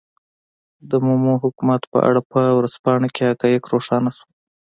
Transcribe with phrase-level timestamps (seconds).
[0.89, 4.29] د مومو حکومت په اړه په ورځپاڼه کې حقایق روښانه شول.